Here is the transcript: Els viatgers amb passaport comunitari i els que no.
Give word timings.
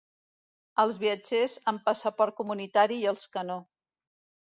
Els 0.83 0.97
viatgers 1.03 1.59
amb 1.73 1.85
passaport 1.91 2.39
comunitari 2.43 3.01
i 3.07 3.09
els 3.15 3.31
que 3.37 3.49
no. 3.55 3.63